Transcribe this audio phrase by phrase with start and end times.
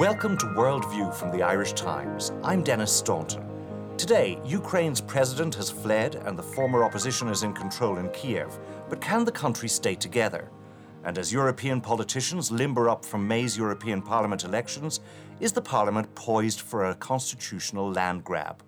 [0.00, 2.32] Welcome to Worldview from the Irish Times.
[2.42, 3.44] I'm Denis Staunton.
[3.98, 8.58] Today, Ukraine's president has fled and the former opposition is in control in Kiev.
[8.88, 10.48] But can the country stay together?
[11.04, 15.00] And as European politicians limber up from May's European Parliament elections,
[15.38, 18.62] is the Parliament poised for a constitutional land grab?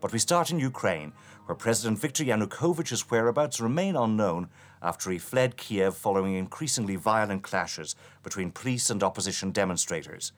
[0.00, 1.12] But we start in Ukraine,
[1.44, 4.48] where President Viktor Yanukovych's whereabouts remain unknown
[4.80, 10.32] after he fled Kiev following increasingly violent clashes between police and opposition demonstrators.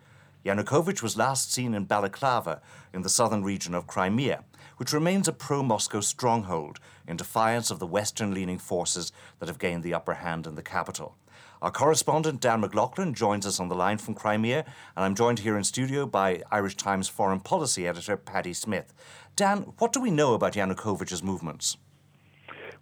[0.44, 2.60] Yanukovych was last seen in Balaclava
[2.92, 4.44] in the southern region of Crimea,
[4.76, 9.58] which remains a pro Moscow stronghold in defiance of the Western leaning forces that have
[9.58, 11.16] gained the upper hand in the capital.
[11.62, 15.56] Our correspondent Dan McLaughlin joins us on the line from Crimea, and I'm joined here
[15.56, 18.92] in studio by Irish Times foreign policy editor Paddy Smyth.
[19.36, 21.78] Dan, what do we know about Yanukovych's movements?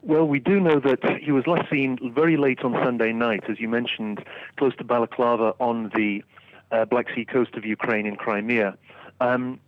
[0.03, 3.61] Well, we do know that he was last seen very late on Sunday night, as
[3.61, 4.25] you mentioned,
[4.59, 6.25] close to Balaclava on the
[6.73, 8.77] uh, Black Sea coast of Ukraine in Crimea.
[9.21, 9.61] Um,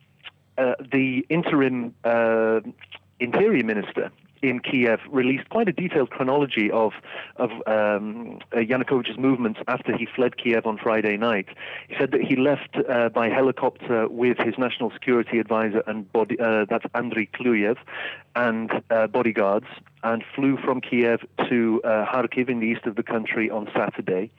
[0.59, 2.61] uh, the interim uh,
[3.21, 4.11] interior minister
[4.45, 6.93] in Kiev released quite a detailed chronology of
[7.37, 11.49] of um, uh, Yanukovych's movements after he fled Kiev on Friday night.
[11.89, 16.39] He said that he left uh, by helicopter with his national security advisor and body,
[16.39, 17.77] uh, that's Andriy Kluyev,
[18.37, 19.67] and uh, bodyguards,
[20.03, 24.31] and flew from Kiev to uh, Kharkiv in the east of the country on Saturday.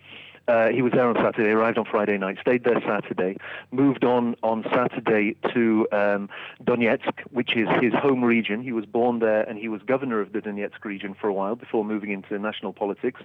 [0.48, 3.38] Uh, he was there on Saturday, arrived on Friday night, stayed there Saturday,
[3.72, 6.30] moved on on Saturday to um,
[6.64, 8.62] Donetsk, which is his home region.
[8.62, 11.56] He was born there and he was governor of the Donetsk region for a while
[11.56, 13.22] before moving into national politics.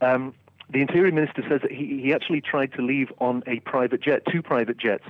[0.00, 0.34] Um,
[0.70, 4.22] the interior minister says that he, he actually tried to leave on a private jet.
[4.30, 5.04] Two private jets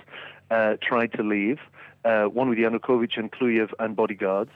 [0.50, 1.58] uh, tried to leave,
[2.04, 4.50] uh, one with Yanukovych and Kluyev and bodyguards.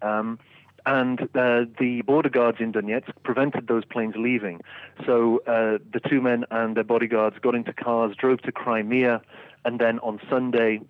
[0.00, 0.38] Um,
[0.86, 4.60] and uh, the border guards in Donetsk prevented those planes leaving.
[5.04, 9.20] So uh, the two men and their bodyguards got into cars, drove to Crimea,
[9.64, 10.80] and then on Sunday,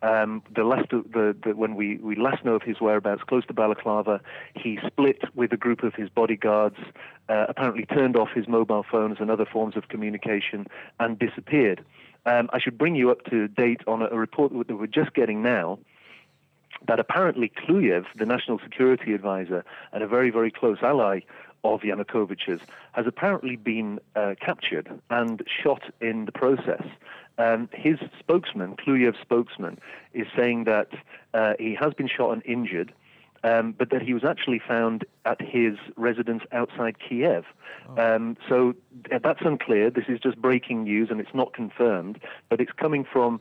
[0.00, 3.52] um, the last the, the, when we, we last know of his whereabouts, close to
[3.52, 4.20] Balaclava,
[4.56, 6.78] he split with a group of his bodyguards,
[7.28, 10.66] uh, apparently turned off his mobile phones and other forms of communication,
[10.98, 11.84] and disappeared.
[12.24, 15.12] Um, I should bring you up to date on a, a report that we're just
[15.14, 15.78] getting now
[16.86, 21.20] that apparently Kluyev, the national security advisor and a very, very close ally
[21.64, 22.60] of Yanukovych's,
[22.92, 26.82] has apparently been uh, captured and shot in the process.
[27.38, 29.78] Um, his spokesman, Kluyev's spokesman,
[30.12, 30.88] is saying that
[31.32, 32.92] uh, he has been shot and injured.
[33.44, 37.44] Um, but that he was actually found at his residence outside Kiev.
[37.88, 38.14] Oh.
[38.14, 38.76] Um, so
[39.10, 39.90] that's unclear.
[39.90, 43.40] This is just breaking news and it's not confirmed, but it's coming from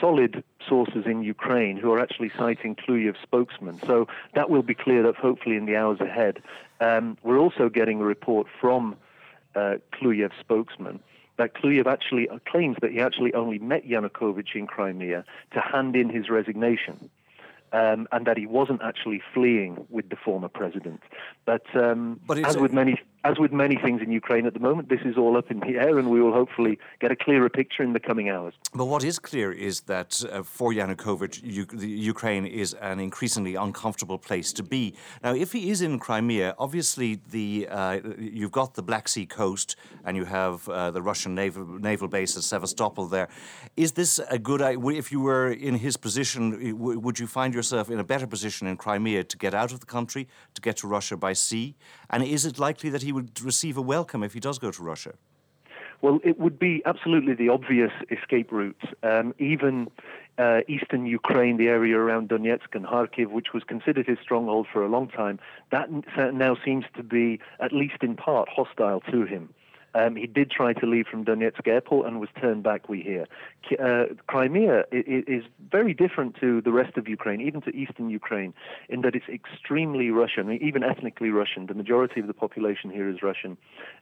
[0.00, 3.80] solid sources in Ukraine who are actually citing Kluyev's spokesman.
[3.86, 6.42] So that will be cleared up hopefully in the hours ahead.
[6.80, 8.96] Um, we're also getting a report from
[9.54, 11.00] uh, Kluyev's spokesman
[11.38, 15.96] that Kluyev actually uh, claims that he actually only met Yanukovych in Crimea to hand
[15.96, 17.08] in his resignation
[17.72, 21.00] um, and that he wasn't actually fleeing with the former president.
[21.44, 24.88] But, um, but as with many as with many things in Ukraine at the moment,
[24.88, 27.82] this is all up in the air, and we will hopefully get a clearer picture
[27.82, 28.54] in the coming hours.
[28.74, 31.66] But what is clear is that uh, for Yanukovych, U-
[32.14, 34.94] Ukraine is an increasingly uncomfortable place to be.
[35.22, 39.76] Now, if he is in Crimea, obviously the uh, you've got the Black Sea coast,
[40.04, 43.06] and you have uh, the Russian naval naval base at Sevastopol.
[43.06, 43.28] There,
[43.76, 44.60] is this a good?
[45.02, 48.76] If you were in his position, would you find yourself in a better position in
[48.76, 51.74] Crimea to get out of the country, to get to Russia by sea?
[52.10, 54.82] And is it likely that he would receive a welcome if he does go to
[54.82, 55.14] Russia?
[56.00, 58.80] Well, it would be absolutely the obvious escape route.
[59.02, 59.88] Um, even
[60.38, 64.84] uh, eastern Ukraine, the area around Donetsk and Kharkiv, which was considered his stronghold for
[64.84, 65.88] a long time, that
[66.32, 69.48] now seems to be, at least in part, hostile to him.
[69.98, 73.26] Um, he did try to leave from Donetsk airport and was turned back, we hear.
[73.82, 75.42] Uh, Crimea is
[75.72, 78.54] very different to the rest of Ukraine, even to eastern Ukraine,
[78.88, 81.66] in that it's extremely Russian, even ethnically Russian.
[81.66, 83.56] The majority of the population here is Russian.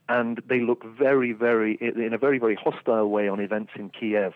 [0.09, 4.35] And they look very, very, in a very, very hostile way on events in Kiev.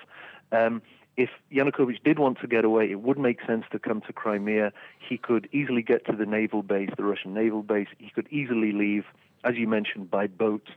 [0.52, 0.80] Um,
[1.18, 4.72] if Yanukovych did want to get away, it would make sense to come to Crimea.
[4.98, 7.88] He could easily get to the naval base, the Russian naval base.
[7.98, 9.04] He could easily leave,
[9.44, 10.70] as you mentioned, by boat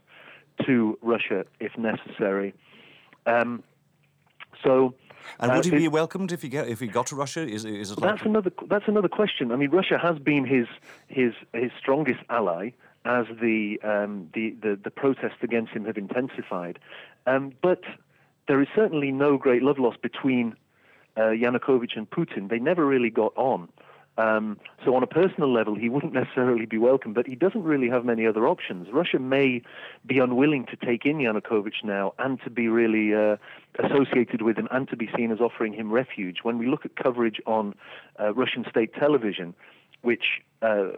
[0.66, 2.54] to Russia if necessary.
[3.26, 3.62] Um,
[4.62, 4.94] so.
[5.40, 7.40] And would uh, he be welcomed if he get if he got to Russia?
[7.40, 8.00] Is is it?
[8.00, 9.52] That's another that's another question.
[9.52, 10.66] I mean, Russia has been his
[11.08, 12.70] his his strongest ally
[13.04, 16.78] as the um, the, the, the protests against him have intensified,
[17.26, 17.80] um, but
[18.48, 20.54] there is certainly no great love lost between
[21.16, 22.48] uh, Yanukovych and Putin.
[22.48, 23.68] They never really got on.
[24.16, 27.88] Um, so, on a personal level, he wouldn't necessarily be welcome, but he doesn't really
[27.88, 28.88] have many other options.
[28.92, 29.62] Russia may
[30.06, 33.36] be unwilling to take in Yanukovych now and to be really uh,
[33.82, 36.38] associated with him and to be seen as offering him refuge.
[36.42, 37.74] When we look at coverage on
[38.20, 39.54] uh, Russian state television,
[40.02, 40.90] which uh,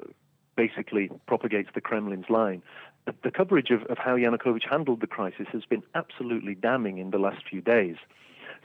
[0.56, 2.62] basically propagates the Kremlin's line,
[3.06, 7.10] the, the coverage of, of how Yanukovych handled the crisis has been absolutely damning in
[7.10, 7.96] the last few days.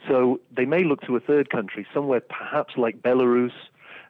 [0.08, 3.52] So they may look to a third country, somewhere perhaps like Belarus,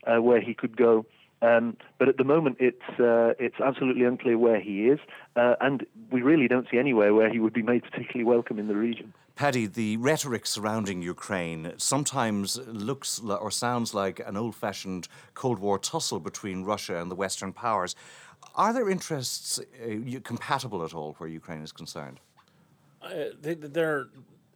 [0.07, 1.07] uh, where he could go.
[1.43, 5.01] Um, but at the moment, it's uh, it's absolutely unclear where he is,
[5.35, 8.69] uh, and we really don't see anywhere where he would be made particularly welcome in
[8.69, 9.13] the region.
[9.35, 16.21] Paddy, the rhetoric surrounding Ukraine sometimes looks or sounds like an old-fashioned Cold War tussle
[16.21, 17.97] between Russia and the Western powers.
[18.55, 22.21] Are their interests uh, compatible at all where Ukraine is concerned?
[23.03, 24.09] Uh, they, their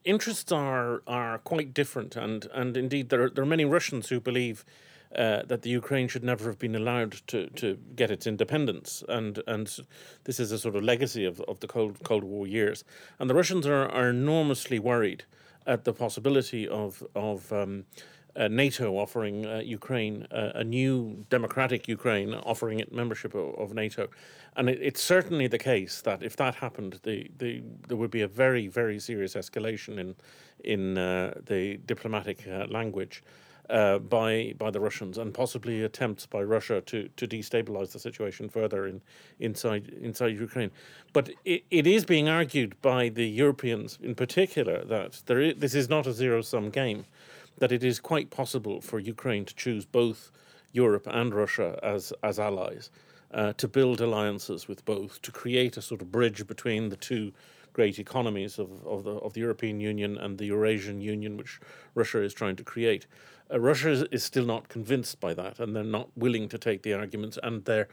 [0.05, 4.21] interests are are quite different, and and indeed there are, there are many Russians who
[4.21, 4.65] believe
[5.15, 9.43] uh, that the Ukraine should never have been allowed to, to get its independence, and
[9.47, 9.67] and
[10.25, 12.85] this is a sort of legacy of, of the Cold Cold War years,
[13.19, 15.25] and the Russians are, are enormously worried
[15.67, 17.85] at the possibility of of um,
[18.37, 23.75] uh, NATO offering uh, Ukraine uh, a new democratic Ukraine, offering it membership of, of
[23.75, 24.09] NATO,
[24.57, 28.23] and it, it's certainly the case that if that happened, the, the there would be
[28.23, 30.15] a very very serious escalation in
[30.65, 33.23] in uh, the diplomatic uh, language
[33.71, 38.49] uh, by by the Russians and possibly attempts by Russia to to destabilize the situation
[38.49, 39.01] further in
[39.41, 40.71] inside inside Ukraine.
[41.13, 45.75] But it, it is being argued by the Europeans in particular that there is, this
[45.75, 47.07] is not a zero sum game,
[47.59, 50.31] that it is quite possible for Ukraine to choose both
[50.73, 52.91] Europe and Russia as as allies.
[53.33, 57.33] Uh, to build alliances with both, to create a sort of bridge between the two
[57.77, 61.61] great economies of, of, the, of the European Union and the Eurasian Union, which
[61.95, 63.07] Russia is trying to create.
[63.53, 66.83] Uh, Russia is, is, still not convinced by that, and they're not willing to take
[66.83, 67.89] the arguments, and they're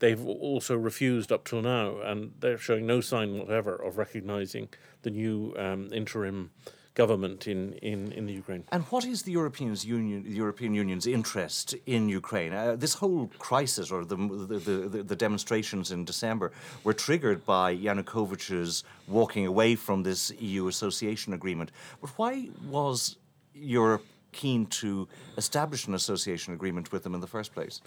[0.00, 4.68] they've also refused up till now, and they're showing no sign whatever of recognizing
[5.02, 6.50] the new um, interim
[6.98, 8.64] government in, in, in the Ukraine.
[8.72, 12.52] And what is the European Union, European Union's interest in Ukraine?
[12.52, 16.50] Uh, this whole crisis, or the, the, the, the, demonstrations in December,
[16.82, 21.70] were triggered by Yanukovych's walking away from this EU association agreement.
[22.00, 22.32] But why
[22.76, 23.16] was
[23.54, 27.80] Europe keen to establish an association agreement with them in the first place?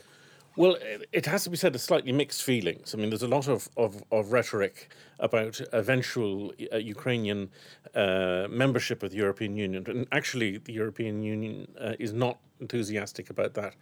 [0.58, 0.76] Well,
[1.14, 2.94] it has to be said, there's slightly mixed feelings.
[2.94, 4.90] I mean, there's a lot of, of, of rhetoric
[5.20, 7.50] about eventual uh, Ukrainian
[7.96, 9.86] uh, membership of the European Union.
[9.88, 13.76] And actually, the European Union uh, is not enthusiastic about that.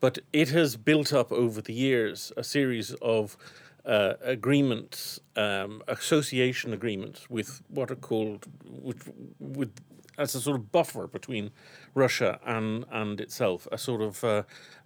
[0.00, 3.36] But it has built up over the years a series of
[3.84, 9.70] uh, agreements, um, association agreements with what are called, with, with
[10.18, 11.50] as a sort of buffer between
[11.94, 14.42] Russia and and itself, a sort of uh,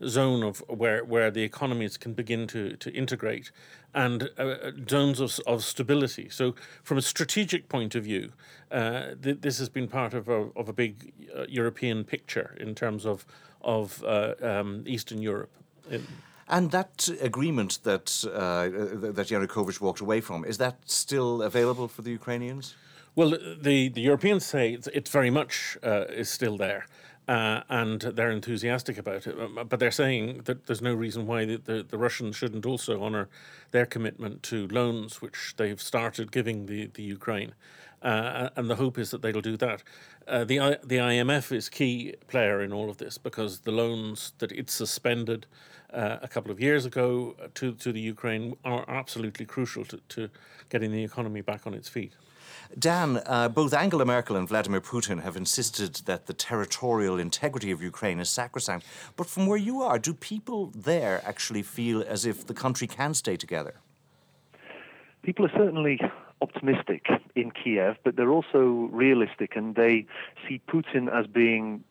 [0.06, 3.50] zone of where where the economies can begin to to integrate,
[3.94, 6.28] and uh, uh, zones of of stability.
[6.28, 8.32] So, from a strategic point of view,
[8.70, 12.74] uh, th- this has been part of a of a big uh, European picture in
[12.74, 13.24] terms of
[13.60, 15.50] of uh, um, Eastern Europe.
[15.90, 16.06] In,
[16.50, 18.68] and that agreement that uh,
[19.12, 22.74] that Yanukovych walked away from is that still available for the Ukrainians?
[23.16, 26.86] Well, the, the Europeans say it's, very much uh, is still there.
[27.28, 29.38] Uh, and they're enthusiastic about it.
[29.38, 33.02] Um, but they're saying that there's no reason why the, the, the, Russians shouldn't also
[33.02, 33.28] honour
[33.70, 37.54] their commitment to loans, which they've started giving the, the Ukraine.
[38.02, 39.82] Uh, and the hope is that they'll do that.
[40.26, 44.50] Uh, the, the IMF is key player in all of this because the loans that
[44.50, 45.46] it suspended
[45.92, 50.28] uh, a couple of years ago to, to the Ukraine are absolutely crucial to, to
[50.68, 52.12] getting the economy back on its feet.
[52.78, 57.82] Dan, uh, both Angela Merkel and Vladimir Putin have insisted that the territorial integrity of
[57.82, 58.86] Ukraine is sacrosanct.
[59.16, 63.14] But from where you are, do people there actually feel as if the country can
[63.14, 63.74] stay together?
[65.22, 66.00] People are certainly
[66.40, 70.06] optimistic in Kiev, but they're also realistic and they
[70.48, 71.84] see Putin as being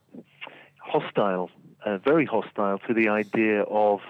[0.78, 1.50] hostile,
[1.86, 4.02] uh, very hostile to the idea of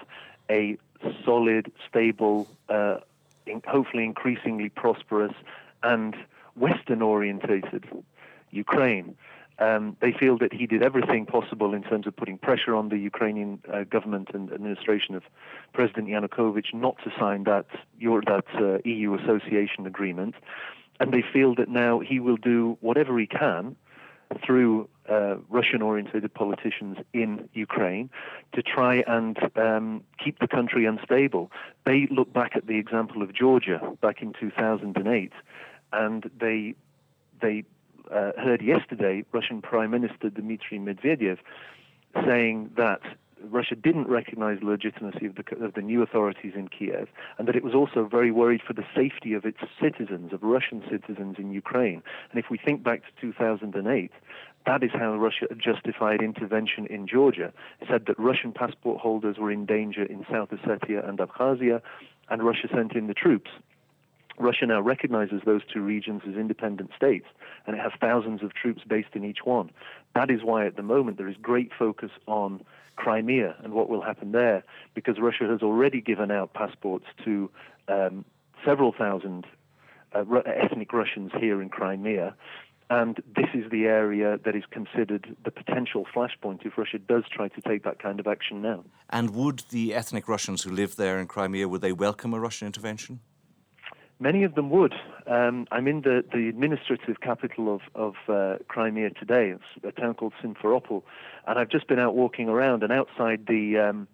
[0.50, 0.76] a
[1.24, 2.96] solid, stable, uh,
[3.46, 5.34] in, hopefully increasingly prosperous
[5.82, 6.14] and
[6.56, 7.84] Western orientated
[8.50, 9.16] Ukraine.
[9.58, 12.96] Um, they feel that he did everything possible in terms of putting pressure on the
[12.96, 15.22] Ukrainian uh, government and administration of
[15.74, 17.66] President Yanukovych not to sign that
[17.98, 20.34] your, that uh, EU association agreement,
[20.98, 23.76] and they feel that now he will do whatever he can
[24.44, 28.10] through uh, Russian-oriented politicians in Ukraine
[28.54, 31.50] to try and um, keep the country unstable.
[31.84, 35.32] They look back at the example of Georgia back in 2008
[35.92, 36.74] and they
[37.40, 37.64] they
[38.10, 41.38] uh, heard yesterday Russian Prime Minister Dmitry Medvedev
[42.24, 43.00] saying that
[43.42, 47.56] Russia didn't recognize the legitimacy of the, of the new authorities in Kiev, and that
[47.56, 51.52] it was also very worried for the safety of its citizens, of Russian citizens in
[51.52, 52.02] Ukraine.
[52.30, 54.10] And if we think back to 2008,
[54.66, 57.52] that is how Russia justified intervention in Georgia.
[57.80, 61.80] It said that Russian passport holders were in danger in South Ossetia and Abkhazia,
[62.28, 63.50] and Russia sent in the troops.
[64.40, 67.26] Russia now recognizes those two regions as independent states,
[67.66, 69.70] and it has thousands of troops based in each one.
[70.14, 72.64] That is why, at the moment, there is great focus on
[72.96, 77.50] Crimea and what will happen there, because Russia has already given out passports to
[77.88, 78.24] um,
[78.64, 79.46] several thousand
[80.12, 82.34] uh, ethnic Russians here in Crimea.
[82.90, 87.46] And this is the area that is considered the potential flashpoint if Russia does try
[87.46, 88.82] to take that kind of action now.
[89.08, 92.66] And would the ethnic Russians who live there in Crimea, would they welcome a Russian
[92.66, 93.20] intervention?
[94.22, 94.92] Many of them would.
[95.26, 99.48] Um, I'm in the, the administrative capital of, of uh, Crimea today.
[99.48, 101.02] It's a town called Simferopol.
[101.46, 104.08] And I've just been out walking around, and outside the, um,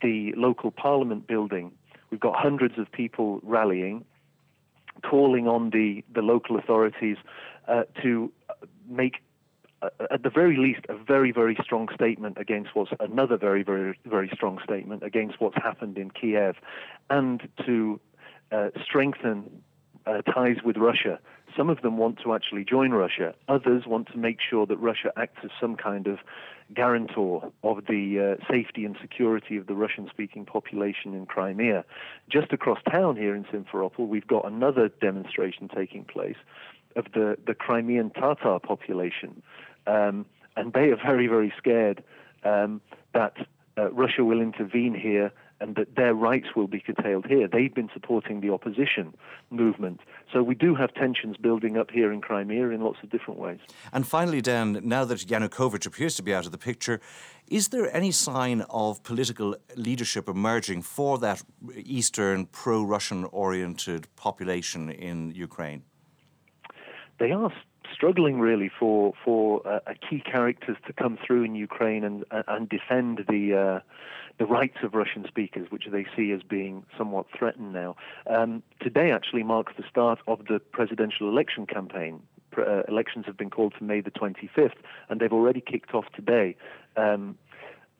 [0.00, 1.72] the local parliament building,
[2.10, 4.06] we've got hundreds of people rallying,
[5.02, 7.18] calling on the, the local authorities
[7.68, 8.32] uh, to
[8.88, 9.16] make
[9.82, 13.98] uh, at the very least, a very, very strong statement against what's another very, very,
[14.04, 16.56] very strong statement against what's happened in Kiev,
[17.08, 17.98] and to
[18.52, 19.62] uh, strengthen
[20.06, 21.18] uh, ties with Russia.
[21.56, 23.34] Some of them want to actually join Russia.
[23.48, 26.18] Others want to make sure that Russia acts as some kind of
[26.72, 31.84] guarantor of the uh, safety and security of the Russian speaking population in Crimea.
[32.30, 36.36] Just across town here in Simferopol, we've got another demonstration taking place
[36.96, 39.42] of the, the Crimean Tatar population.
[39.86, 40.26] Um,
[40.56, 42.02] and they are very, very scared
[42.44, 42.80] um,
[43.12, 43.36] that
[43.76, 47.46] uh, Russia will intervene here and that their rights will be curtailed here.
[47.46, 49.14] They've been supporting the opposition
[49.50, 50.00] movement.
[50.32, 53.58] So we do have tensions building up here in Crimea in lots of different ways.
[53.92, 57.00] And finally, Dan, now that Yanukovych appears to be out of the picture,
[57.48, 61.42] is there any sign of political leadership emerging for that
[61.74, 65.82] Eastern pro Russian oriented population in Ukraine?
[67.18, 67.52] They are
[68.00, 73.26] struggling really for for uh, key characters to come through in Ukraine and and defend
[73.28, 73.80] the uh,
[74.38, 77.96] the rights of Russian speakers, which they see as being somewhat threatened now.
[78.26, 82.22] Um, today actually marks the start of the presidential election campaign.
[82.56, 84.80] Uh, elections have been called for May the 25th,
[85.10, 86.56] and they've already kicked off today.
[86.96, 87.36] Um,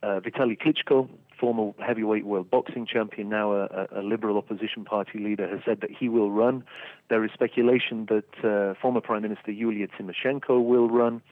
[0.02, 5.48] uh, Vitaly Klitschko, former heavyweight world boxing champion, now a, a, liberal opposition party leader,
[5.48, 6.64] has said that he will run.
[7.08, 11.22] There is speculation that uh, former Prime Minister Yulia Tymoshenko will run.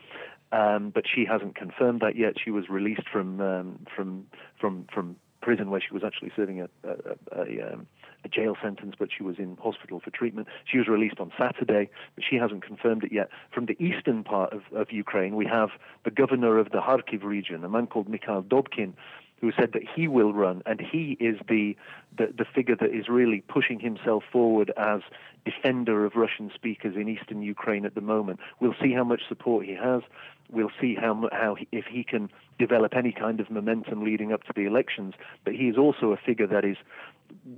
[0.50, 2.34] Um, but she hasn't confirmed that yet.
[2.42, 4.26] She was released from um, from
[4.58, 7.86] from from prison where she was actually serving a, a, a, um,
[8.24, 10.48] a, jail sentence, but she was in hospital for treatment.
[10.70, 13.28] She was released on Saturday, but she hasn't confirmed it yet.
[13.54, 15.70] From the eastern part of, of Ukraine, we have
[16.04, 18.94] the governor of the Kharkiv region, a man called Mikhail Dobkin,
[19.40, 21.76] who said that he will run, and he is the,
[22.16, 25.00] the, the figure that is really pushing himself forward as
[25.44, 28.40] defender of Russian speakers in eastern Ukraine at the moment.
[28.60, 30.02] We'll see how much support he has.
[30.50, 34.44] We'll see how how he, if he can develop any kind of momentum leading up
[34.44, 35.14] to the elections.
[35.44, 36.76] But he is also a figure that is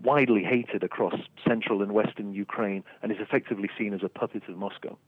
[0.03, 1.15] widely hated across
[1.47, 4.99] central and western Ukraine and is effectively seen as a puppet of Moscow.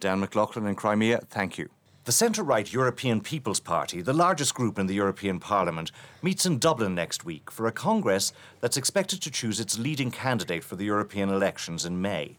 [0.00, 1.68] Dan McLaughlin in Crimea, thank you.
[2.04, 5.92] The centre right European People's Party, the largest group in the European Parliament,
[6.22, 10.64] meets in Dublin next week for a congress that's expected to choose its leading candidate
[10.64, 12.38] for the European elections in May.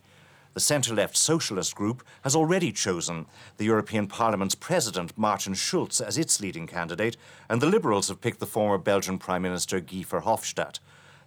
[0.55, 3.27] The centre left Socialist group has already chosen
[3.57, 7.15] the European Parliament's President, Martin Schulz, as its leading candidate,
[7.47, 10.79] and the Liberals have picked the former Belgian Prime Minister Guy Verhofstadt.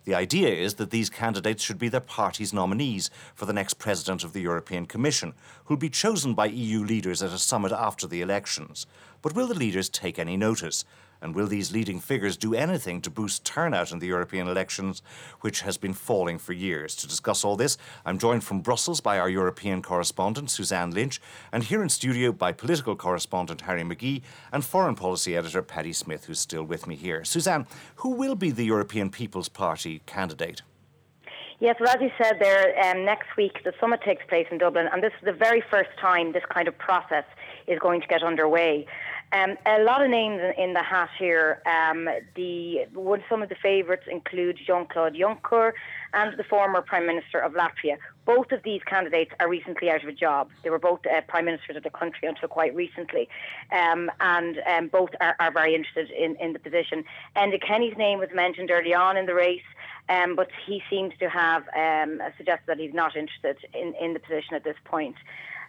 [0.05, 4.23] The idea is that these candidates should be their party's nominees for the next president
[4.23, 5.33] of the European Commission,
[5.65, 8.87] who'll be chosen by EU leaders at a summit after the elections.
[9.23, 10.85] But will the leaders take any notice?
[11.25, 15.01] And will these leading figures do anything to boost turnout in the European elections,
[15.41, 16.95] which has been falling for years?
[16.97, 21.65] To discuss all this, I'm joined from Brussels by our European correspondent, Suzanne Lynch, and
[21.65, 24.21] here in studio by political correspondent Harry McGee
[24.53, 27.25] and foreign policy editor Paddy Smyth, who's still with me here.
[27.25, 27.67] Suzanne,
[27.97, 30.61] who will be the European People's Party candidate?
[31.59, 34.89] Yes, well, as you said there, um, next week the summit takes place in Dublin,
[34.93, 37.25] and this is the very first time this kind of process
[37.67, 38.87] is going to get underway.
[39.35, 41.61] Um, a lot of names in, the hat here.
[41.67, 45.73] Um, the one, some of the favourites include Jean-Claude Juncker
[46.13, 47.97] and the former Prime Minister of Latvia.
[48.27, 50.51] Both of these candidates are recently out of a job.
[50.63, 53.29] They were both uh, Prime Ministers of the country until quite recently,
[53.73, 57.03] um, and um, both are, are, very interested in, in the position.
[57.37, 59.63] Enda Kenny's name was mentioned early on in the race.
[60.09, 64.21] Um, but he seems to have um, suggested that he's not interested in, in the
[64.21, 65.17] position at this point.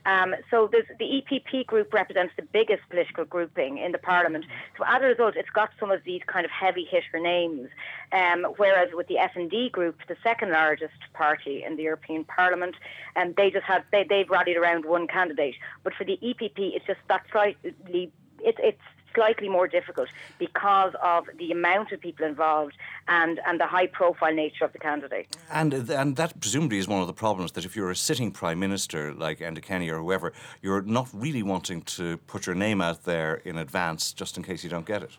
[0.05, 4.45] Um, so the EPP group represents the biggest political grouping in the parliament.
[4.77, 7.69] So as a result, it's got some of these kind of heavy hitter names.
[8.12, 12.75] Um, whereas with the S&D group, the second largest party in the European Parliament,
[13.15, 15.55] and um, they just had they, they've rallied around one candidate.
[15.83, 18.81] But for the EPP, it's just that slightly it's it's
[19.15, 22.75] slightly more difficult because of the amount of people involved
[23.07, 25.36] and, and the high profile nature of the candidate.
[25.51, 28.60] And, and that presumably is one of the problems that if you're a sitting Prime
[28.60, 33.03] Minister like Enda Kenny or whoever, you're not really wanting to put your name out
[33.03, 35.17] there in advance just in case you don't get it.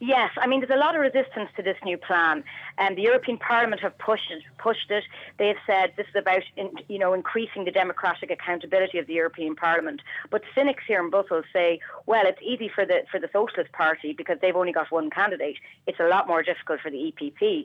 [0.00, 2.44] Yes, I mean, there's a lot of resistance to this new plan.
[2.78, 5.04] And um, the European Parliament have pushed it, pushed it.
[5.38, 9.56] They've said this is about, in, you know, increasing the democratic accountability of the European
[9.56, 10.02] Parliament.
[10.30, 14.12] But cynics here in Brussels say, well, it's easy for the for the Socialist Party
[14.12, 15.56] because they've only got one candidate.
[15.86, 17.64] It's a lot more difficult for the EPP.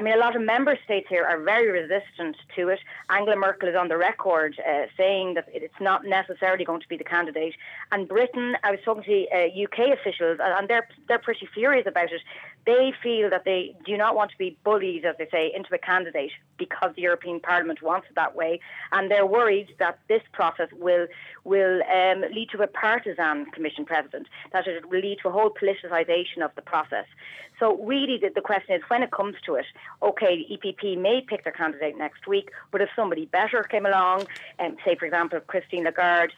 [0.00, 2.78] I mean, a lot of member states here are very resistant to it.
[3.10, 6.96] Angela Merkel is on the record uh, saying that it's not necessarily going to be
[6.96, 7.54] the candidate.
[7.92, 12.10] And Britain, I was talking to uh, UK officials, and they're they're pretty furious about
[12.12, 12.22] it.
[12.66, 15.78] They feel that they do not want to be bullied, as they say, into a
[15.78, 18.60] candidate because the European Parliament wants it that way,
[18.92, 21.06] and they're worried that this process will
[21.44, 25.50] will um, lead to a partisan Commission president, that it will lead to a whole
[25.50, 27.06] politicisation of the process.
[27.58, 29.66] So really, the, the question is, when it comes to it,
[30.02, 34.26] okay, the EPP may pick their candidate next week, but if somebody better came along,
[34.58, 36.32] um, say for example Christine Lagarde,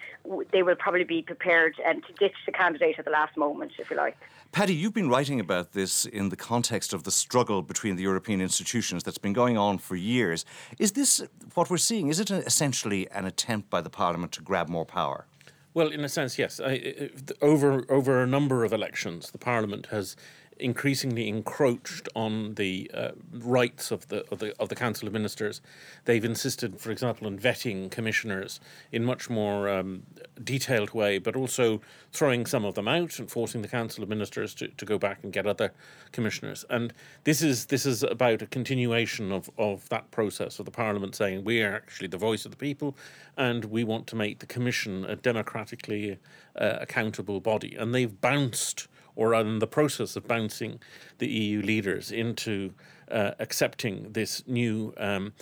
[0.52, 3.90] they will probably be prepared um, to ditch the candidate at the last moment, if
[3.90, 4.16] you like.
[4.50, 8.40] Paddy, you've been writing about this in the context of the struggle between the European
[8.40, 10.44] institutions that's been going on for years.
[10.78, 11.22] Is this
[11.54, 12.08] what we're seeing?
[12.08, 15.26] Is it essentially an attempt by the Parliament to grab more power?
[15.74, 16.60] Well, in a sense, yes.
[16.60, 20.16] I, over over a number of elections, the Parliament has
[20.58, 25.60] increasingly encroached on the uh, rights of the, of the of the Council of Ministers.
[26.04, 30.02] They've insisted, for example, on vetting commissioners in much more um,
[30.42, 31.80] detailed way, but also
[32.12, 35.20] throwing some of them out and forcing the Council of Ministers to, to go back
[35.22, 35.72] and get other
[36.12, 36.64] commissioners.
[36.70, 36.92] And
[37.24, 41.44] this is this is about a continuation of, of that process of the Parliament saying
[41.44, 42.96] we are actually the voice of the people,
[43.36, 46.18] and we want to make the Commission a democratically
[46.56, 47.74] uh, accountable body.
[47.74, 50.80] And they've bounced or are in the process of bouncing
[51.18, 52.72] the EU leaders into
[53.10, 55.32] uh, accepting this new um,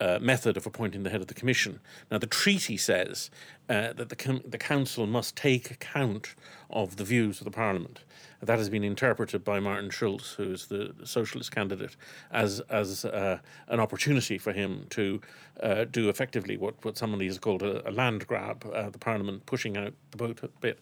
[0.00, 1.80] uh, method of appointing the head of the Commission.
[2.10, 3.30] Now, the treaty says
[3.68, 6.34] uh, that the, com- the Council must take account
[6.68, 8.00] of the views of the Parliament.
[8.42, 11.96] That has been interpreted by Martin Schulz, who is the, socialist candidate,
[12.30, 15.20] as as uh, an opportunity for him to
[15.62, 18.98] uh, do effectively what, what some of these called a, a land grab, uh, the
[18.98, 20.78] Parliament pushing out the boat a bit.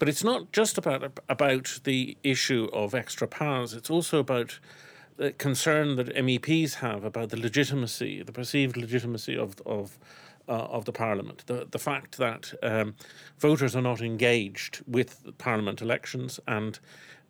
[0.00, 3.74] But it's not just about about the issue of extra powers.
[3.74, 4.58] It's also about
[5.18, 9.98] the concern that MEPs have about the legitimacy, the perceived legitimacy of of
[10.48, 11.44] uh, of the Parliament.
[11.46, 12.94] The the fact that um,
[13.38, 16.80] voters are not engaged with Parliament elections and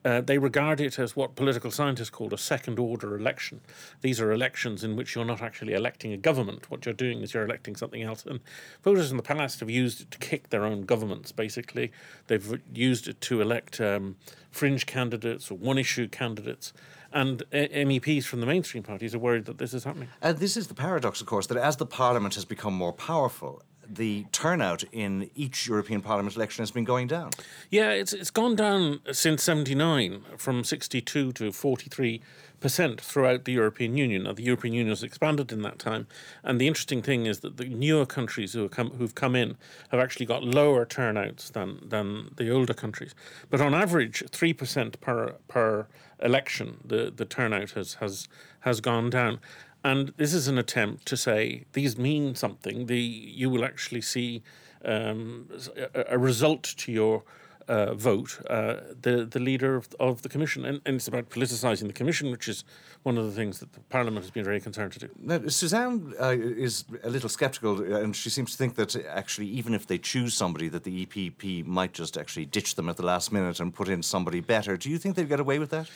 [0.04, 3.60] uh, they regard it as what political scientists call a second order election.
[4.00, 6.70] These are elections in which you're not actually electing a government.
[6.70, 8.24] What you're doing is you're electing something else.
[8.24, 8.40] And
[8.82, 11.92] voters in the past have used it to kick their own governments, basically.
[12.28, 14.16] They've used it to elect um,
[14.50, 16.72] fringe candidates or one issue candidates.
[17.12, 20.08] And uh, MEPs from the mainstream parties are worried that this is happening.
[20.22, 23.62] And this is the paradox, of course, that as the parliament has become more powerful,
[23.94, 27.30] the turnout in each European Parliament election has been going down.
[27.70, 32.20] Yeah, it's it's gone down since '79 from 62 to 43
[32.60, 34.24] percent throughout the European Union.
[34.24, 36.06] Now, the European Union has expanded in that time,
[36.44, 39.56] and the interesting thing is that the newer countries who have come, who've come in
[39.90, 43.14] have actually got lower turnouts than than the older countries.
[43.48, 45.86] But on average, three percent per per
[46.22, 48.28] election, the the turnout has has
[48.60, 49.40] has gone down.
[49.82, 52.86] And this is an attempt to say these mean something.
[52.86, 54.42] The you will actually see
[54.84, 55.48] um,
[55.94, 57.22] a, a, result to your
[57.68, 58.40] uh, vote.
[58.50, 62.30] Uh, the the leader of, of the commission, and, and, it's about politicising the commission,
[62.30, 62.64] which is
[63.04, 65.08] one of the things that the parliament has been very concerned to do.
[65.18, 69.46] Now, Suzanne uh, is a little sceptical, uh, and she seems to think that actually,
[69.46, 73.06] even if they choose somebody, that the EPP might just actually ditch them at the
[73.06, 74.76] last minute and put in somebody better.
[74.76, 75.88] Do you think they'd get away with that?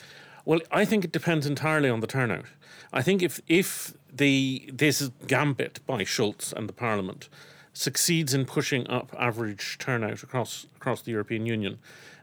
[0.45, 2.45] Well, I think it depends entirely on the turnout.
[2.93, 7.29] I think if if the this gambit by Schulz and the Parliament
[7.73, 11.79] succeeds in pushing up average turnout across across the European Union,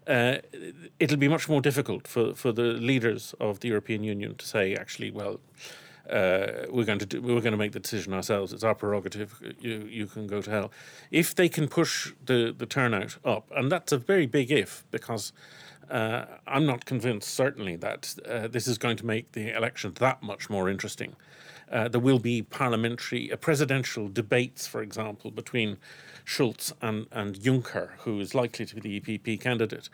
[0.07, 0.37] uh,
[0.99, 4.75] it'll be much more difficult for, for the leaders of the European Union to say,
[4.75, 5.41] actually, well,
[6.11, 8.53] uh, we're going to do, we're going to make the decision ourselves.
[8.53, 9.41] It's our prerogative.
[9.61, 10.73] You you can go to hell.
[11.11, 15.33] If they can push the the turnout up, and that's a very big if because
[15.93, 20.23] uh, I'm not convinced, certainly, that uh, this is going to make the election that
[20.23, 21.15] much more interesting.
[21.71, 25.77] Uh, there will be parliamentary, uh, presidential debates, for example, between
[26.25, 29.89] Schulz and, and Juncker, who is likely to be the EPP candidate.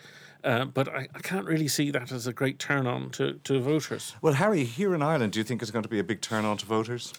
[0.44, 3.60] Uh, but I, I, can't really see that as a great turn on to, to
[3.60, 4.14] voters.
[4.22, 6.44] Well, Harry, here in Ireland, do you think it's going to be a big turn
[6.44, 7.12] on to voters?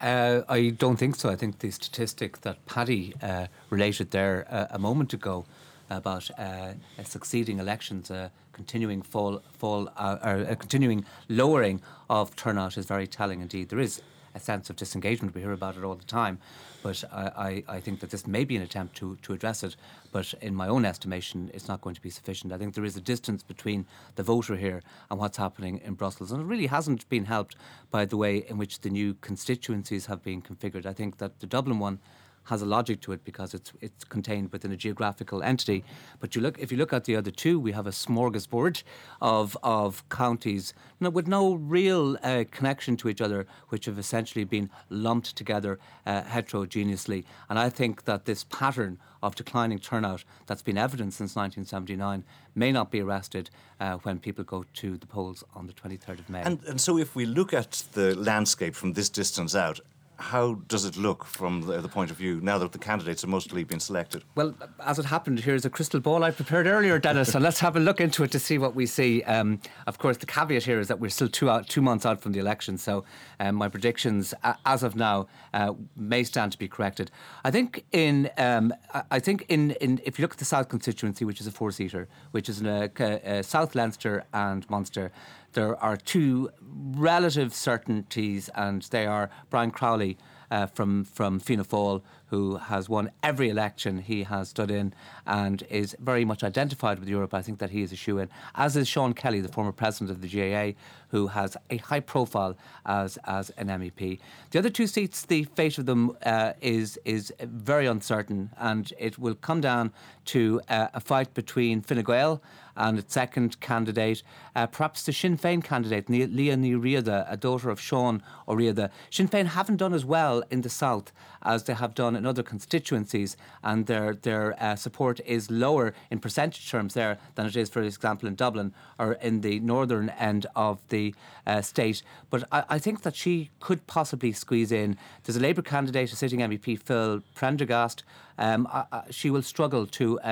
[0.00, 1.30] Uh, I don't think so.
[1.30, 5.46] I think the statistic that Paddy uh, related there uh, a moment ago
[5.90, 12.76] about uh, succeeding elections, uh, continuing fall, fall, uh, or a continuing lowering of turnout
[12.76, 13.68] is very telling indeed.
[13.68, 14.02] There is
[14.36, 15.34] a sense of disengagement.
[15.34, 16.38] We hear about it all the time.
[16.82, 19.74] But I, I, I, think that this may be an attempt to, to address it.
[20.12, 22.52] But in my own estimation, it's not going to be sufficient.
[22.52, 26.30] I think there is a distance between the voter here and what's happening in Brussels.
[26.30, 27.56] And it really hasn't been helped
[27.90, 30.86] by the way in which the new constituencies have been configured.
[30.86, 31.98] I think that the Dublin one
[32.46, 35.84] has a logic to it because it's it's contained within a geographical entity.
[36.20, 38.82] But you look if you look at the other two, we have a smorgasbord
[39.20, 44.70] of of counties with no real uh, connection to each other, which have essentially been
[44.88, 47.24] lumped together uh, heterogeneously.
[47.48, 52.72] And I think that this pattern of declining turnout that's been evident since 1979 may
[52.72, 56.42] not be arrested uh, when people go to the polls on the 23rd of May.
[56.42, 59.80] And, and so, if we look at the landscape from this distance out,
[60.18, 63.30] how does it look from the, the, point of view now that the candidates have
[63.30, 64.24] mostly been selected?
[64.34, 67.76] Well, as it happened, here's a crystal ball I prepared earlier, Denis, and let's have
[67.76, 69.22] a look into it to see what we see.
[69.24, 72.20] Um, of course, the caveat here is that we're still two out, two months out
[72.20, 73.04] from the election, so
[73.40, 77.10] um, my predictions, uh, as of now, uh, may stand to be corrected.
[77.44, 78.72] I think in um,
[79.10, 82.08] I think in, in if you look at the South constituency, which is a four-seater,
[82.30, 82.90] which is in a,
[83.24, 85.12] a South Leinster and Munster
[85.56, 90.05] there are two relative certainties, and they are Brian Crowley
[90.50, 94.92] uh, from from Fianna Fáil, who has won every election he has stood in
[95.26, 97.32] and is very much identified with Europe.
[97.34, 100.10] I think that he is a shoe in, as is Sean Kelly, the former president
[100.10, 104.18] of the GAA, who has a high profile as as an MEP.
[104.50, 109.18] The other two seats, the fate of them uh, is is very uncertain, and it
[109.18, 109.92] will come down
[110.26, 112.42] to uh, a fight between Fine Gael
[112.76, 114.22] and its second candidate,
[114.54, 118.90] uh, perhaps the Sinn Féin candidate, Ní Riada, a daughter of Sean Ó Riada.
[119.10, 121.12] Sinn Féin haven't done as well in the south
[121.46, 126.18] as they have done in other constituencies, and their their uh, support is lower in
[126.18, 130.46] percentage terms there than it is, for example, in Dublin or in the northern end
[130.54, 131.14] of the
[131.46, 132.02] uh, state.
[132.28, 134.96] But I, I, think that she could possibly squeeze in.
[135.22, 138.02] There's a Labour candidate, a sitting MEP, Phil Prendergast.
[138.38, 138.68] Um,
[139.10, 140.22] she will struggle to uh,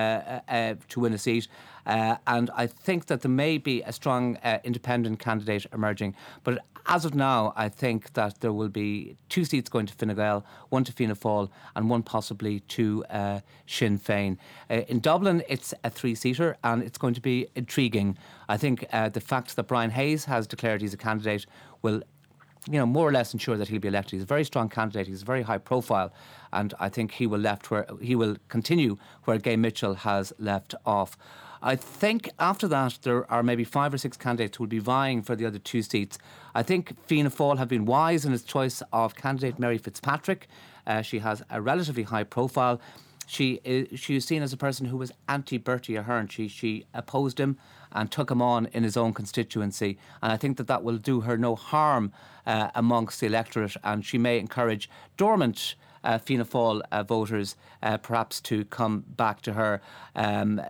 [0.49, 1.49] uh, uh, to win a seat.
[1.87, 6.15] Uh, and I think that there may be a strong uh, independent candidate emerging.
[6.43, 10.15] But as of now, I think that there will be two seats going to Fine
[10.15, 14.39] Gael, one to Fáil, and one possibly to uh, Sinn Féin.
[14.71, 18.17] Uh, in Dublin, it's a three seater, and it's going to be intriguing.
[18.49, 21.45] I think uh, the fact that Brian Hayes has declared he's a candidate
[21.83, 22.03] will
[22.71, 24.13] you know, more or less ensure that he'll be elected.
[24.13, 25.07] He's a very strong candidate.
[25.07, 26.13] He's a very high profile,
[26.53, 30.75] and I think he will left where he will continue where Gay Mitchell has left
[30.87, 31.19] off.
[31.67, 35.23] I think after that, there are maybe five or six candidates who will be vying
[35.23, 36.19] for the other two seats.
[36.55, 40.47] I think Fianna Fáil have been wise in its choice of candidate Mary Fitzpatrick.
[40.87, 42.81] Uh, she has a relatively high profile.
[43.27, 46.29] She is, she is seen as a person who was anti Bertie Ahern.
[46.29, 47.57] She, she opposed him
[47.93, 49.99] and took him on in his own constituency.
[50.23, 52.13] And I think that that will do her no harm
[52.47, 53.77] uh, amongst the electorate.
[53.83, 59.41] And she may encourage dormant uh, Fianna Fáil uh, voters uh, perhaps to come back
[59.43, 59.81] to her.
[60.15, 60.61] Um,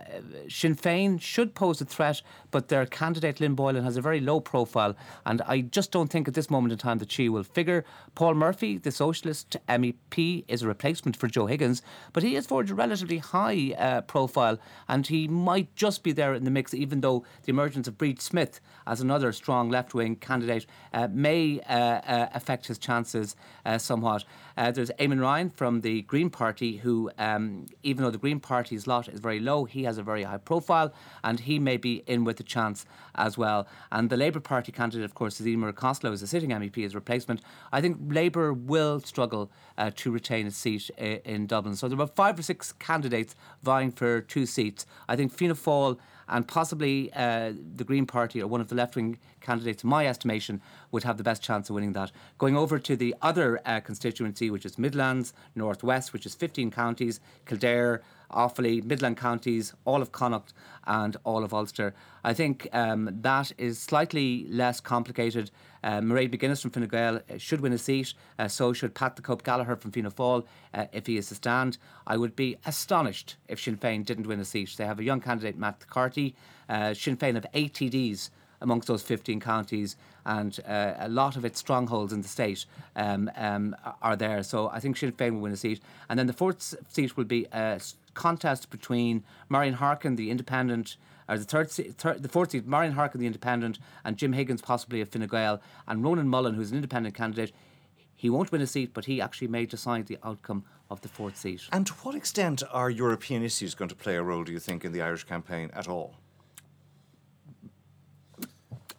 [0.49, 2.21] Sinn Féin should pose a threat,
[2.51, 4.95] but their candidate Lynn Boylan has a very low profile,
[5.25, 7.85] and I just don't think at this moment in time that she will figure.
[8.15, 11.81] Paul Murphy, the Socialist MEP, is a replacement for Joe Higgins,
[12.13, 16.33] but he has forged a relatively high uh, profile, and he might just be there
[16.33, 20.15] in the mix, even though the emergence of Bríd Smith as another strong left wing
[20.15, 23.35] candidate uh, may uh, affect his chances
[23.77, 24.23] somewhat.
[24.55, 29.07] there's Eamon Ryan from the Green Party, who, um, even though the Green Party's lot
[29.07, 32.39] is very low, he has a very high profile and he may be in with
[32.39, 32.85] a chance
[33.15, 33.65] as well.
[33.91, 36.93] And the Labour Party candidate, of course, is Emer Costello, as a sitting MEP, as
[36.93, 37.41] replacement.
[37.71, 41.75] I think Labour will struggle uh, to retain a seat uh, in Dublin.
[41.75, 44.85] So there are five or six candidates vying for two seats.
[45.09, 48.95] I think Fianna Fáil and possibly uh, the Green Party or one of the left
[48.95, 50.61] wing candidates, in my estimation,
[50.91, 52.11] would have the best chance of winning that.
[52.37, 57.19] Going over to the other uh, constituency, which is Midlands, Northwest, which is 15 counties,
[57.45, 58.01] Kildare,
[58.35, 60.53] Offaly, Midland counties, all of Connacht,
[60.85, 61.95] and all of Ulster.
[62.23, 65.51] I think um, that is slightly less complicated.
[65.83, 69.15] Uh, Mairead McGuinness from Fine Gael uh, should win a seat, uh, so should Pat
[69.15, 70.43] the Cope Gallagher from Fianna Fáil
[70.73, 71.77] uh, if he is to stand.
[72.05, 74.75] I would be astonished if Sinn Féin didn't win a seat.
[74.77, 76.35] They have a young candidate, Matt McCarthy.
[76.67, 78.29] Uh, Sinn Féin have eight TDs
[78.61, 82.65] amongst those 15 counties, and uh, a lot of its strongholds in the state
[82.95, 84.41] um, um, are there.
[84.43, 85.81] So I think Sinn Féin will win a seat.
[86.09, 87.79] And then the fourth seat will be a
[88.13, 90.97] contest between Marian Harkin, the independent,
[91.29, 95.01] or the third, third the fourth seat, Marian Harkin, the independent, and Jim Higgins, possibly
[95.01, 97.51] of Fine Gael, and Ronan Mullen, who's an independent candidate.
[98.15, 101.37] He won't win a seat, but he actually may decide the outcome of the fourth
[101.37, 101.63] seat.
[101.71, 104.85] And to what extent are European issues going to play a role, do you think,
[104.85, 106.15] in the Irish campaign at all?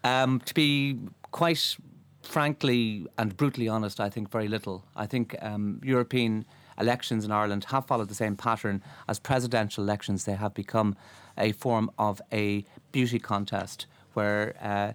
[0.06, 1.00] Um, to be
[1.32, 1.76] quite
[2.22, 4.84] frankly and brutally honest, I think very little.
[4.94, 6.44] I think um, European
[6.78, 10.24] elections in Ireland have followed the same pattern as presidential elections.
[10.24, 10.94] They have become
[11.36, 14.92] a form of a beauty contest where uh,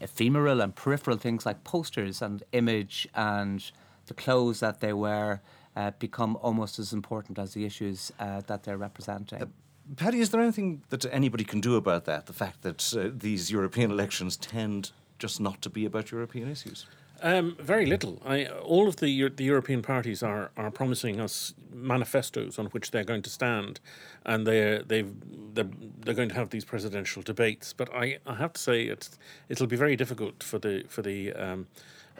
[0.00, 3.68] ephemeral and peripheral things like posters and image and
[4.06, 5.42] the clothes that they wear
[5.74, 9.52] uh, become almost as important as the issues uh, that they're representing.
[9.96, 12.26] Paddy, is there anything that anybody can do about that?
[12.26, 16.86] The fact that uh, these European elections tend just not to be about European issues?
[17.22, 18.20] Um, very little.
[18.24, 23.04] I, all of the the European parties are, are promising us manifestos on which they're
[23.04, 23.80] going to stand,
[24.26, 25.12] and they're they've
[25.54, 25.70] they're,
[26.00, 27.72] they're going to have these presidential debates.
[27.72, 29.18] But I, I have to say it's
[29.48, 31.66] it'll be very difficult for the for the um,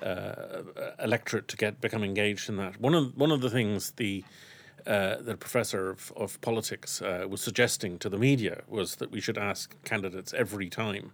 [0.00, 0.62] uh,
[1.02, 2.80] electorate to get become engaged in that.
[2.80, 4.24] One of one of the things the
[4.86, 9.20] uh, the professor of, of politics uh, was suggesting to the media was that we
[9.20, 11.12] should ask candidates every time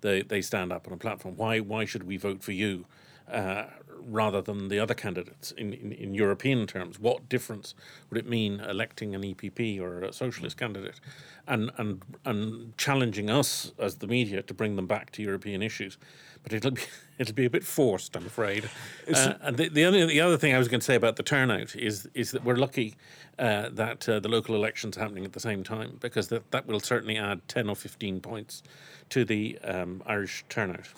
[0.00, 2.84] they, they stand up on a platform why why should we vote for you
[3.30, 3.64] uh,
[4.06, 6.98] rather than the other candidates in, in, in, European terms.
[6.98, 7.74] What difference
[8.10, 11.00] would it mean electing an EPP or a socialist candidate
[11.46, 15.96] and, and, and challenging us as the media to bring them back to European issues?
[16.42, 16.82] But it'll be
[17.18, 18.68] it'll be a bit forced, I'm afraid.
[19.12, 21.22] Uh, and the, the, only, the other thing I was going to say about the
[21.22, 22.96] turnout is is that we're lucky
[23.38, 26.66] uh, that uh, the local elections are happening at the same time because that, that
[26.66, 28.62] will certainly add 10 or 15 points
[29.10, 30.88] to the um, Irish turnout.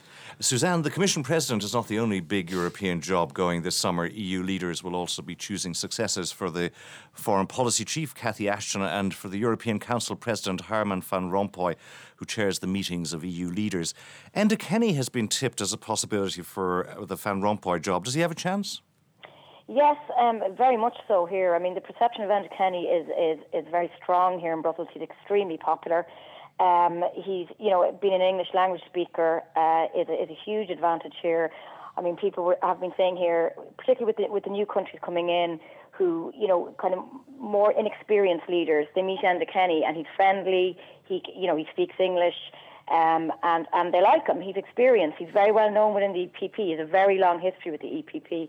[0.41, 4.07] Suzanne, the Commission President is not the only big European job going this summer.
[4.07, 6.71] EU leaders will also be choosing successors for the
[7.12, 11.77] Foreign Policy Chief, Cathy Ashton, and for the European Council President, Herman Van Rompuy,
[12.17, 13.95] who chairs the meetings of EU leaders.
[14.35, 18.05] Enda Kenny has been tipped as a possibility for the Van Rompuy job.
[18.05, 18.83] Does he have a chance?
[19.69, 21.55] Yes, um, very much so here.
[21.57, 24.89] I mean, the perception of Enda Kenny is, is, is very strong here in Brussels.
[24.93, 26.07] He's extremely popular.
[26.59, 30.71] Um, he's, you know, being an English language speaker uh, is, a, is a huge
[30.71, 31.51] advantage here.
[31.97, 34.99] I mean, people were, have been saying here, particularly with the, with the new countries
[35.05, 35.61] coming in,
[35.92, 37.05] who, you know, kind of
[37.38, 41.95] more inexperienced leaders, they meet Enda Kenny and he's friendly, he, you know, he speaks
[41.99, 42.35] English,
[42.88, 44.40] um, and, and they like him.
[44.40, 45.16] He's experienced.
[45.19, 46.57] He's very well known within the EPP.
[46.57, 48.49] He has a very long history with the EPP.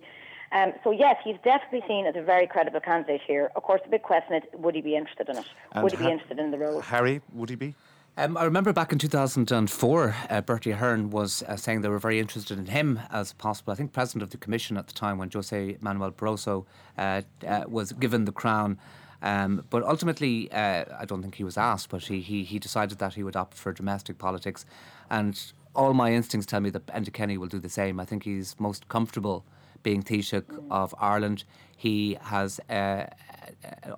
[0.52, 3.52] Um, so yes, he's definitely seen as a very credible candidate here.
[3.56, 5.46] Of course, the big question is, would he be interested in it?
[5.74, 6.82] And would he be interested in the role?
[6.82, 7.76] Harry, would he be?
[8.20, 12.20] Um, I remember back in 2004, uh, Bertie Ahern was uh, saying they were very
[12.20, 13.72] interested in him as possible.
[13.72, 16.66] I think president of the commission at the time when Jose Manuel Barroso
[16.98, 18.80] uh, uh, was given the crown.
[19.22, 22.98] Um, but ultimately, uh, I don't think he was asked, but he, he, he decided
[22.98, 24.66] that he would opt for domestic politics.
[25.12, 25.40] And
[25.78, 28.00] all my instincts tell me that Enda Kenny will do the same.
[28.00, 29.46] I think he's most comfortable
[29.84, 31.44] being Taoiseach of Ireland.
[31.78, 33.06] He has uh,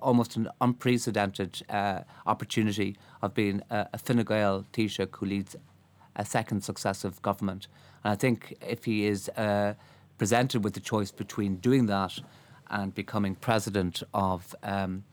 [0.02, 5.56] almost an unprecedented uh, opportunity of being a, a Fine Gael Taoiseach who leads
[6.14, 7.66] a second successive government.
[8.04, 9.74] And I think if he is uh,
[10.18, 12.20] presented with the choice between doing that
[12.68, 15.04] and becoming president of um,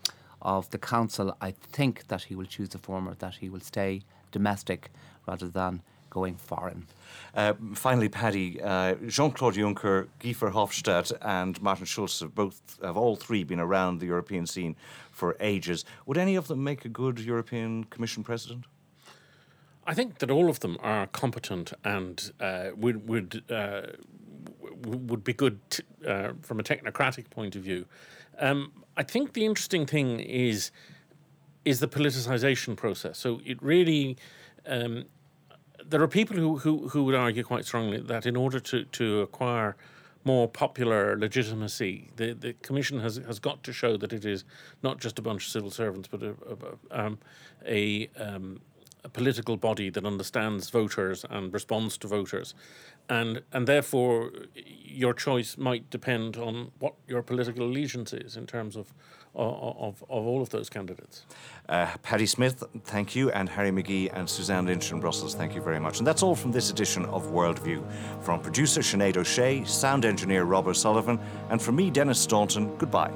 [0.41, 4.03] of the council, I think that he will choose the former, that he will stay
[4.31, 4.91] domestic
[5.25, 5.81] rather than
[6.17, 6.87] going foreign.
[7.35, 13.15] Uh, finally, Paddy, uh, Jean-Claude Juncker, Guy Verhofstadt, and Martin Schulz have both have all
[13.15, 14.75] three been around the European scene
[15.11, 15.85] for ages.
[16.07, 18.65] Would any of them make a good European Commission president?
[19.85, 23.81] I think that all of them are competent and uh, would would uh,
[25.09, 27.85] would be good t- uh, from a technocratic point of view.
[28.39, 30.71] Um, I think the interesting thing is
[31.65, 33.17] is the politicization process.
[33.19, 34.17] So it really
[34.65, 35.05] um,
[35.89, 39.21] there are people who, who, who would argue quite strongly that in order to, to
[39.21, 39.75] acquire
[40.23, 44.43] more popular legitimacy, the, the Commission has, has got to show that it is
[44.83, 46.35] not just a bunch of civil servants, but a,
[46.91, 47.17] a, um,
[47.65, 48.59] a, um,
[49.03, 52.53] a political body that understands voters and responds to voters,
[53.09, 58.75] and and therefore your choice might depend on what your political allegiance is in terms
[58.75, 58.93] of
[59.37, 61.25] of, of all of those candidates.
[61.69, 65.61] Uh, Paddy Smyth, thank you, and Harry McGee and Suzanne Lynch in Brussels, thank you
[65.61, 65.99] very much.
[65.99, 67.83] And that's all from this edition of Worldview.
[68.21, 73.13] From producer Sinead O'Shea, sound engineer Rob O'Sullivan, and from me, Denis Staunton, goodbye.